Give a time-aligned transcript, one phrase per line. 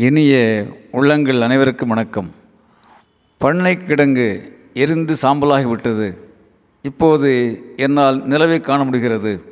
[0.00, 2.34] இனிய உள்ளங்கள் அனைவருக்கும் வணக்கம்.
[3.38, 6.16] பண்ணை கிடங்கு எரிந்து சாம்பலாகிவிட்டது
[6.82, 9.42] இப்போது என்னால் நிலவை காண முடிகிறது.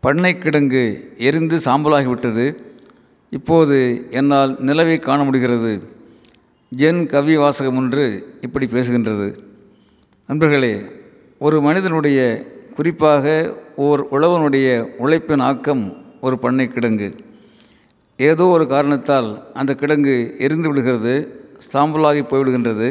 [0.00, 2.54] பண்ணை கிடங்கு எரிந்து சாம்பலாகிவிட்டது
[3.30, 5.88] இப்போது என்னால் நிலவை காண முடிகிறது.
[6.76, 9.36] ஜென் கவி வாசகம் ஒன்று இப்படி பேசுகின்றது.
[10.26, 10.82] நண்பர்களே
[11.38, 17.24] ஒரு மனிதனுடைய குறிப்பாக ஓர் உழவனுடைய உழைப்பின் ஆக்கம் ஒரு பண்ணை கிடங்கு.
[18.18, 19.28] ஏதோ ஒரு காரணத்தால்
[19.60, 20.14] அந்த கிடங்கு
[20.44, 21.14] எரிந்து விடுகிறது
[21.72, 22.88] சாம்பலாகி போய்விடுகின்றது.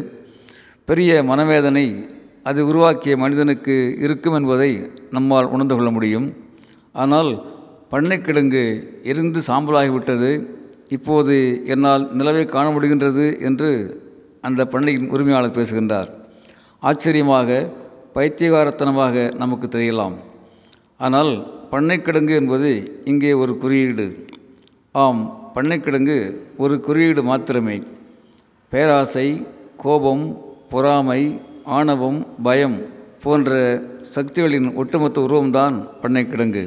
[0.89, 1.85] பெரிய மனவேதனை
[2.49, 3.75] அது உருவாக்கிய மனிதனுக்கு
[4.05, 4.71] இருக்கும் என்பதை
[5.16, 6.27] நம்மால் உணர்ந்து கொள்ள முடியும்.
[7.03, 7.31] ஆனால்
[7.93, 8.63] பண்ணைக்கிடங்கு
[9.11, 10.31] எரிந்து சாம்பலாகிவிட்டது
[10.97, 11.35] இப்போது
[11.73, 13.71] என்னால் நிலவை காண முடிகின்றது என்று
[14.47, 16.09] அந்த பண்ணையின் உரிமையாளர் பேசுகின்றார்.
[16.89, 17.49] ஆச்சரியமாக
[18.16, 20.16] பைத்தியகாரத்தனமாக நமக்கு தெரியலாம்.
[21.05, 21.31] ஆனால்
[21.71, 22.71] பண்ணைக்கிடங்கு என்பது
[23.11, 24.07] இங்கே ஒரு குறியீடு.
[25.04, 26.17] ஆம் பண்ணைக்கிடங்கு
[26.58, 27.84] ஒரு குறியீடு மாத்திரமே.
[28.70, 32.78] பேராசை கோபம் பொறாமை ஆணவம் பயம்
[33.23, 36.64] போன்ற சக்திகளின் ஒட்டுமொத்த உருவம்தான் பண்ணைக்கிடங்கு.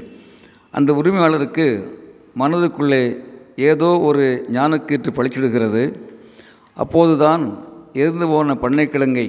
[0.70, 1.66] அந்த உரிமையாளருக்கு
[2.38, 3.02] மனதுக்குள்ளே
[3.56, 5.84] ஏதோ ஒரு ஞானக்கீற்று பழிச்சிடுகிறது.
[6.74, 7.44] அப்போதுதான்
[7.92, 9.26] எரிந்து போன பண்ணைக்கிழங்கை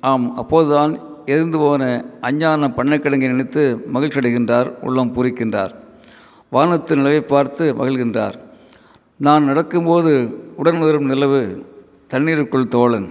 [0.00, 5.74] ஆம் அப்போதுதான் எரிந்து போன அஞ்ஞான பண்ணைக்கிழங்கை நினைத்து மகிழ்ச்சி அடைகின்றார் உள்ளம் பூரிக்கின்றார்.
[6.50, 8.36] வானத்து நிலவை பார்த்து மகிழ்கின்றார்.
[9.20, 10.12] நான் நடக்கும்போது
[10.56, 11.66] உடன் வரும் நிலவு
[12.08, 13.08] தண்ணீருக்குள் தோழன்.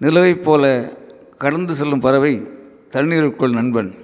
[0.00, 0.92] நிலவைப் போல
[1.38, 2.32] கடந்து செல்லும் பறவை
[2.90, 3.94] தண்ணீருக்குள் நண்பன்.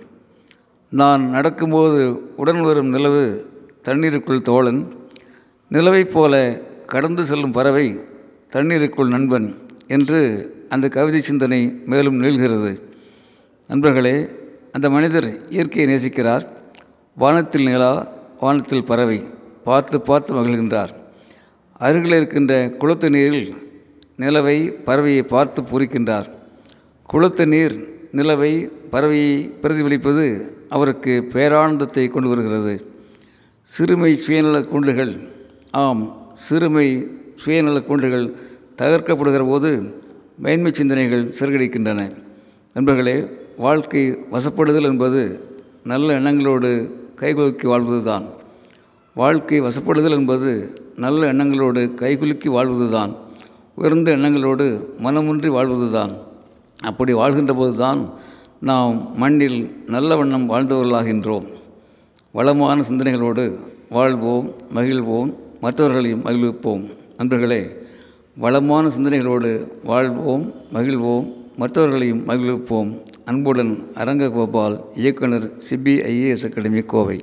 [0.91, 2.00] நான் நடக்கும்போது
[2.36, 3.50] உடன் வரும் நிலவு
[3.83, 4.80] தண்ணீருக்குள் தோழன்.
[5.69, 8.00] நிலவைப் போல கடந்து செல்லும் பறவை
[8.50, 9.48] தண்ணீருக்குள் நண்பன்
[9.88, 10.20] என்று
[10.69, 12.72] அந்த கவிதை சிந்தனை மேலும் நீள்கிறது
[13.69, 14.16] நண்பர்களே
[14.72, 16.47] அந்த மனிதர் இயற்கையை நேசிக்கிறார்.
[17.16, 18.08] வானத்தில் நிலா
[18.41, 19.25] வானத்தில் பறவை
[19.64, 20.94] பார்த்து பார்த்து மகிழ்கின்றார்.
[21.79, 23.55] அருகில் இருக்கின்ற குளத்து நீரில்
[24.17, 26.29] நிலவை பறவையை பார்த்து பூரிக்கின்றார்.
[27.07, 27.77] குளத்து நீர்
[28.12, 32.75] நிலவை பறவையை பிரதிபலிப்பது அவருக்கு பேரானந்தத்தை கொண்டு வருகிறது.
[33.65, 35.15] சிறுமை சுயநல கூண்டுகள்
[35.71, 38.34] ஆம் சிறுமை சுயநல கூண்டுகள்
[38.78, 39.71] தகர்க்கப்படுகிற போது
[40.38, 42.00] மேன்மை சிந்தனைகள் சிறுகடிக்கின்றன.
[42.75, 43.25] நண்பர்களே
[43.56, 44.03] வாழ்க்கை
[44.33, 45.22] வசப்படுதல் என்பது
[45.84, 48.27] நல்ல எண்ணங்களோடு கைகுலுக்கி வாழ்வதுதான்.
[49.19, 50.51] வாழ்க்கை வசப்படுதல் என்பது
[50.97, 53.12] நல்ல எண்ணங்களோடு கைகுலுக்கி வாழ்வதுதான்.
[53.75, 54.67] உயர்ந்த எண்ணங்களோடு
[55.03, 56.11] மனமுன்றி வாழ்வதுதான்.
[56.83, 58.11] அப்படி வாழ்கின்ற போதுதான்
[58.61, 61.47] நாம் மண்ணில் நல்ல வண்ணம் வாழ்ந்தவர்களாகின்றோம்.
[62.33, 63.59] வளமான சிந்தனைகளோடு
[63.91, 66.91] வாழ்வோம் மகிழ்வோம் மற்றவர்களையும் மகிழ்விப்போம்.
[67.17, 67.77] நண்பர்களே
[68.37, 73.03] வளமான சிந்தனைகளோடு வாழ்வோம் மகிழ்வோம் மற்றவர்களையும் மகிழ்விப்போம்.
[73.25, 77.21] அன்புடன் அரங்ககோபால் இயக்குனர் சிபிஐஏஎஸ் அகாடமி கோவை.